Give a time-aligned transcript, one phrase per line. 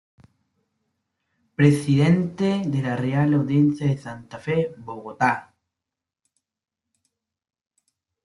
[1.53, 5.53] Presidente de la Real Audiencia de Santa Fe de Bogotá.